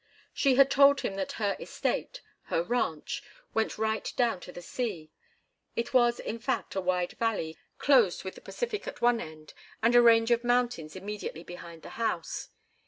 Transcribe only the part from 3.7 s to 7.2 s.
right down to the sea; it was, in fact, a wide